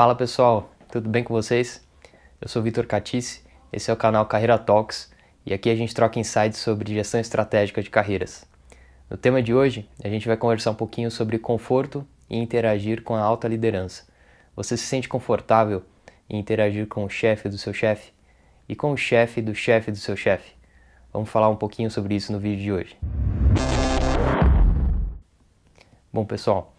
[0.00, 1.86] Fala pessoal, tudo bem com vocês?
[2.40, 5.12] Eu sou Vitor Catice, esse é o canal Carreira Talks
[5.44, 8.48] e aqui a gente troca insights sobre gestão estratégica de carreiras.
[9.10, 13.14] No tema de hoje, a gente vai conversar um pouquinho sobre conforto e interagir com
[13.14, 14.06] a alta liderança.
[14.56, 15.82] Você se sente confortável
[16.30, 18.10] em interagir com o chefe do seu chefe
[18.66, 20.54] e com o chefe do chefe do seu chefe?
[21.12, 22.96] Vamos falar um pouquinho sobre isso no vídeo de hoje.
[26.10, 26.72] Bom, pessoal,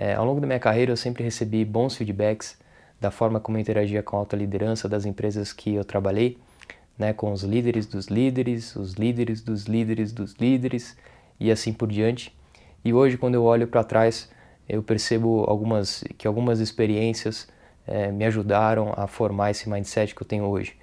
[0.00, 2.56] é, ao longo da minha carreira eu sempre recebi bons feedbacks
[3.00, 6.38] da forma como eu interagia com a alta liderança das empresas que eu trabalhei,
[6.96, 10.96] né, com os líderes dos líderes, os líderes dos líderes dos líderes
[11.40, 12.32] e assim por diante.
[12.84, 14.30] E hoje, quando eu olho para trás,
[14.68, 17.48] eu percebo algumas, que algumas experiências
[17.84, 20.76] é, me ajudaram a formar esse mindset que eu tenho hoje.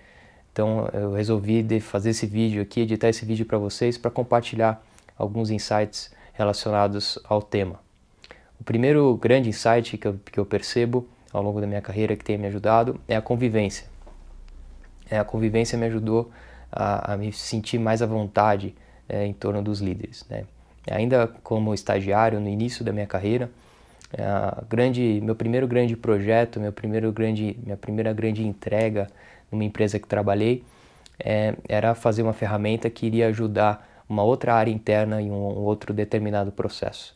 [0.52, 4.86] Então, eu resolvi fazer esse vídeo aqui, editar esse vídeo para vocês, para compartilhar
[5.18, 7.85] alguns insights relacionados ao tema.
[8.60, 12.24] O primeiro grande insight que eu, que eu percebo ao longo da minha carreira que
[12.24, 13.88] tem me ajudado é a convivência.
[15.10, 16.32] É, a convivência me ajudou
[16.72, 18.74] a, a me sentir mais à vontade
[19.08, 20.26] é, em torno dos líderes.
[20.30, 20.46] Né?
[20.90, 23.50] Ainda como estagiário no início da minha carreira,
[24.14, 24.24] é,
[24.70, 29.08] grande, meu primeiro grande projeto, meu primeiro grande, minha primeira grande entrega
[29.52, 30.64] numa empresa que trabalhei
[31.20, 35.64] é, era fazer uma ferramenta que iria ajudar uma outra área interna em um, um
[35.64, 37.16] outro determinado processo.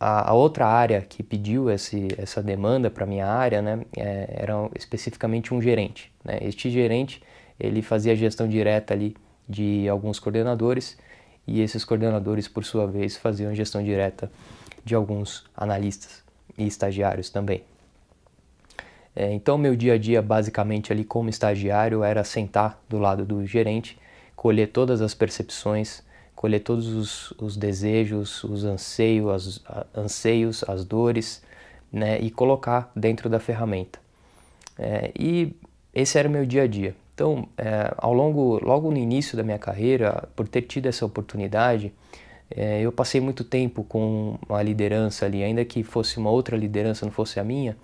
[0.00, 4.54] A, a, outra área que pediu esse, essa demanda para minha área né, é, era
[4.74, 6.10] especificamente um gerente.
[6.24, 6.38] Né?
[6.40, 7.22] Este gerente
[7.58, 9.14] ele fazia a gestão direta ali
[9.46, 10.96] de alguns coordenadores
[11.46, 14.30] e esses coordenadores, por sua vez, faziam gestão direta
[14.84, 16.22] de alguns analistas
[16.56, 17.62] e estagiários também.
[19.14, 23.44] É, então, meu dia a dia, basicamente, ali como estagiário, era sentar do lado do
[23.44, 23.98] gerente,
[24.36, 26.02] colher todas as percepções,
[26.40, 31.42] colher todos os, os desejos, os anseios, as, anseios, as dores,
[31.92, 33.98] né, e colocar dentro da ferramenta.
[34.78, 35.54] É, e
[35.92, 36.96] esse era o meu dia a dia.
[37.12, 41.92] Então, é, ao longo, logo no início da minha carreira, por ter tido essa oportunidade,
[42.50, 47.04] é, eu passei muito tempo com uma liderança ali, ainda que fosse uma outra liderança,
[47.04, 47.76] não fosse a minha,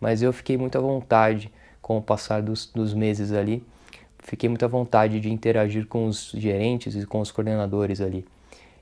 [0.00, 3.62] mas eu fiquei muito à vontade com o passar dos, dos meses ali
[4.28, 8.24] fiquei muito à vontade de interagir com os gerentes e com os coordenadores ali.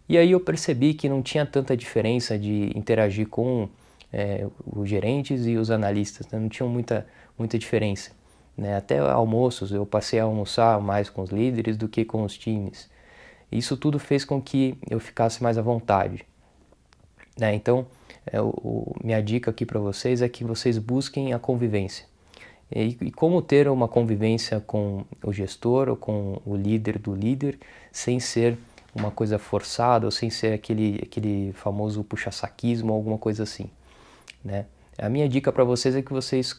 [0.09, 3.69] E aí eu percebi que não tinha tanta diferença de interagir com
[4.13, 6.39] é, os gerentes e os analistas, né?
[6.39, 7.07] não tinha muita,
[7.39, 8.11] muita diferença.
[8.57, 8.77] Né?
[8.77, 12.89] Até almoços, eu passei a almoçar mais com os líderes do que com os times.
[13.51, 16.25] Isso tudo fez com que eu ficasse mais à vontade.
[17.39, 17.55] Né?
[17.55, 17.87] Então,
[18.27, 22.07] é, o, minha dica aqui para vocês é que vocês busquem a convivência.
[22.71, 27.59] E, e, como ter uma convivência com o gestor ou com o líder do líder
[27.93, 28.59] sem ser
[28.95, 33.71] uma coisa forçada ou sem ser aquele, aquele famoso puxa-saquismo ou alguma coisa assim.
[34.45, 34.67] Né?
[34.99, 36.53] A minha dica para vocês é que vocês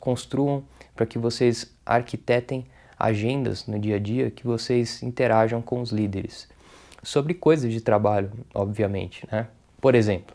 [0.00, 0.64] construam,
[0.94, 2.66] para que vocês arquitetem
[2.98, 6.48] agendas no dia a dia, que vocês interajam com os líderes.
[7.02, 9.26] Sobre coisas de trabalho, obviamente.
[9.30, 9.46] Né?
[9.80, 10.34] Por exemplo,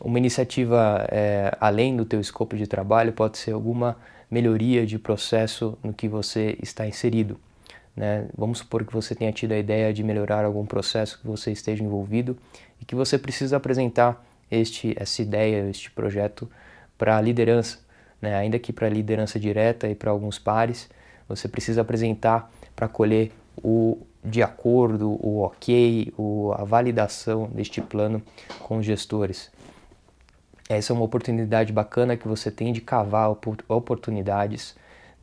[0.00, 3.96] uma iniciativa é, além do teu escopo de trabalho pode ser alguma
[4.30, 7.38] melhoria de processo no que você está inserido.
[7.94, 8.26] Né?
[8.36, 11.82] Vamos supor que você tenha tido a ideia de melhorar algum processo que você esteja
[11.82, 12.36] envolvido
[12.80, 16.48] e que você precisa apresentar este, essa ideia, este projeto
[16.98, 17.78] para a liderança,
[18.20, 18.34] né?
[18.34, 20.88] ainda que para a liderança direta e para alguns pares,
[21.28, 23.32] você precisa apresentar para colher
[23.62, 28.20] o de acordo, o ok, o, a validação deste plano
[28.58, 29.50] com os gestores.
[30.68, 33.30] Essa é uma oportunidade bacana que você tem de cavar
[33.68, 34.74] oportunidades,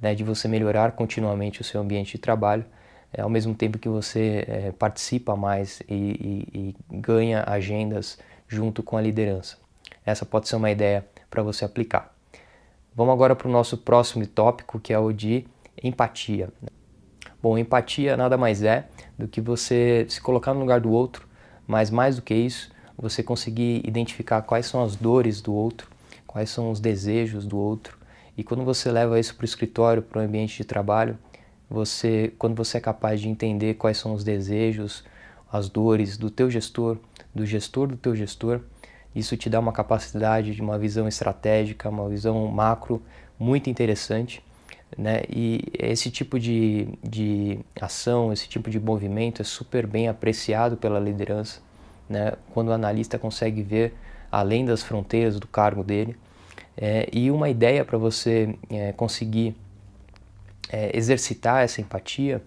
[0.02, 2.66] né, de você melhorar continuamente o seu ambiente de trabalho,
[3.12, 5.94] é, ao mesmo tempo que você é, participa mais e,
[6.54, 8.18] e, e ganha agendas
[8.48, 9.58] junto com a liderança.
[10.06, 12.14] Essa pode ser uma ideia para você aplicar.
[12.96, 15.46] Vamos agora para o nosso próximo tópico, que é o de
[15.84, 16.50] empatia.
[17.42, 18.88] Bom, empatia nada mais é
[19.18, 21.28] do que você se colocar no lugar do outro,
[21.68, 25.90] mas mais do que isso, você conseguir identificar quais são as dores do outro,
[26.28, 27.98] quais são os desejos do outro.
[28.38, 31.18] E quando você leva isso para o escritório, para o ambiente de trabalho,
[31.70, 35.04] você, quando você é capaz de entender quais são os desejos,
[35.52, 36.98] as dores do teu gestor,
[37.34, 38.62] do gestor do teu gestor,
[39.16, 43.02] isso te dá uma capacidade de uma visão estratégica, uma visão macro
[43.38, 44.44] muito interessante.
[44.98, 45.22] Né?
[45.30, 51.00] E esse tipo de, de ação, esse tipo de movimento é super bem apreciado pela
[51.00, 51.62] liderança
[52.10, 53.94] né, quando o analista consegue ver
[54.32, 56.18] além das fronteiras do cargo dele.
[56.76, 59.56] É, e uma ideia para você é, conseguir
[60.72, 62.42] é, exercitar essa empatia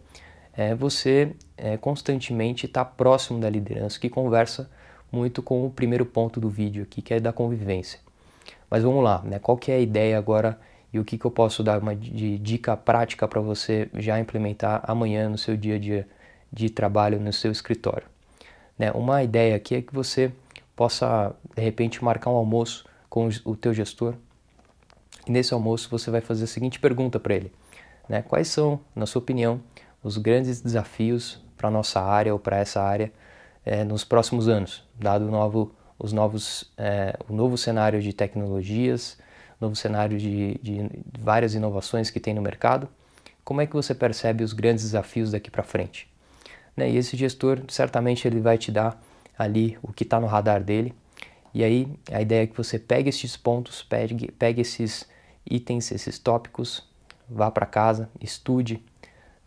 [0.53, 4.69] é você é, constantemente estar tá próximo da liderança, que conversa
[5.13, 8.01] muito com o primeiro ponto do vídeo aqui, que é da convivência.
[8.69, 9.39] Mas vamos lá, né?
[9.39, 10.59] Qual que é a ideia agora
[10.93, 14.83] e o que, que eu posso dar uma de dica prática para você já implementar
[14.85, 16.09] amanhã no seu dia a dia
[16.53, 18.16] de trabalho no seu escritório?
[18.79, 18.91] Né?
[18.93, 20.33] Uma ideia aqui é que você
[20.75, 24.15] possa de repente marcar um almoço com o teu gestor
[25.27, 27.53] e nesse almoço você vai fazer a seguinte pergunta para ele:
[28.09, 28.23] né?
[28.23, 29.61] Quais são, na sua opinião,
[30.03, 33.13] os grandes desafios para nossa área ou para essa área
[33.65, 39.19] é, nos próximos anos, dado o novo, os novos, é, o novo cenário de tecnologias,
[39.61, 40.89] novo cenário de, de
[41.19, 42.89] várias inovações que tem no mercado?
[43.43, 46.09] Como é que você percebe os grandes desafios daqui para frente?
[46.77, 46.91] Né?
[46.91, 49.01] E esse gestor certamente ele vai te dar
[49.39, 50.95] ali o que está no radar dele.
[51.55, 55.09] E aí a ideia é que você pegue esses pontos, pegue, pegue esses
[55.49, 56.87] itens, esses tópicos,
[57.29, 58.83] vá para casa, estude,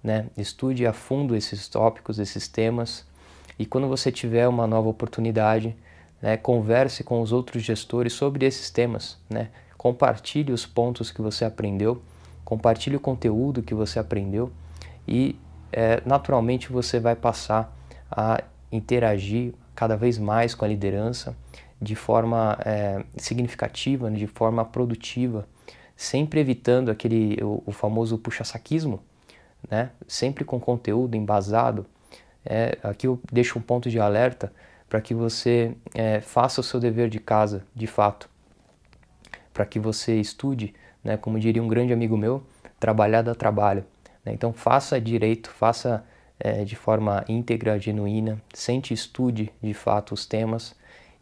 [0.03, 0.27] né?
[0.37, 3.05] Estude a fundo esses tópicos, esses temas.
[3.57, 5.75] E quando você tiver uma nova oportunidade,
[6.21, 9.49] né, converse com os outros gestores sobre esses temas, né?
[9.77, 12.01] Compartilhe os pontos que você aprendeu,
[12.43, 14.51] compartilhe o conteúdo que você aprendeu
[15.07, 15.35] e
[15.71, 17.75] é, naturalmente você vai passar
[18.11, 21.35] a interagir cada vez mais com a liderança
[21.81, 25.47] de forma é, significativa, de forma produtiva,
[25.95, 28.99] sempre evitando aquele o, o famoso puxa-saquismo,
[29.69, 29.91] né?
[30.07, 31.85] sempre com conteúdo embasado.
[32.45, 34.51] É, aqui eu deixo um ponto de alerta
[34.89, 38.29] para que você é, faça o seu dever de casa de fato,
[39.53, 40.73] para que você estude,
[41.03, 41.15] né?
[41.15, 42.43] como diria um grande amigo meu,
[42.79, 43.85] trabalhar dá trabalho.
[44.29, 44.33] Né?
[44.33, 46.05] Então faça direito, faça
[46.39, 50.75] é, de forma íntegra, genuína, sente estude de fato os temas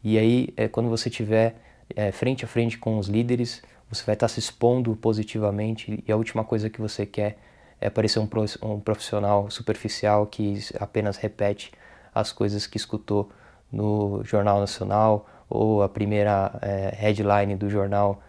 [0.04, 1.56] e aí é, quando você tiver
[1.96, 6.18] é, frente a frente com os líderes, você vai estar se expondo positivamente e a
[6.18, 7.38] última coisa que você quer
[7.80, 8.28] é parecer um,
[8.64, 11.72] um profissional superficial que apenas repete
[12.14, 13.30] as coisas que escutou
[13.72, 16.60] no Jornal Nacional ou a primeira
[16.94, 18.22] headline do jornal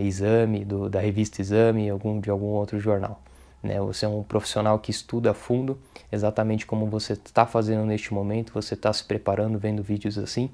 [0.00, 3.20] Exame, do, da revista Exame, algum, de algum outro jornal.
[3.64, 3.80] Né?
[3.80, 5.78] Você é um profissional que estuda a fundo,
[6.12, 10.50] exatamente como você está fazendo neste momento, você está se preparando, vendo vídeos assim,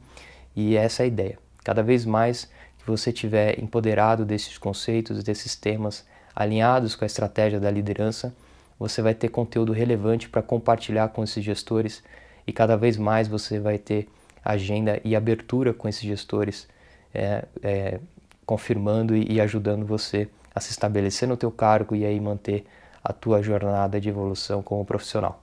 [0.55, 1.39] e essa é a ideia.
[1.65, 2.49] Cada vez mais
[2.79, 8.33] que você tiver empoderado desses conceitos, desses temas, alinhados com a estratégia da liderança,
[8.79, 12.03] você vai ter conteúdo relevante para compartilhar com esses gestores
[12.47, 14.09] e cada vez mais você vai ter
[14.43, 16.69] agenda e abertura com esses gestores,
[17.13, 18.01] é, é,
[18.47, 22.65] confirmando e ajudando você a se estabelecer no teu cargo e aí manter
[23.03, 25.43] a tua jornada de evolução como profissional.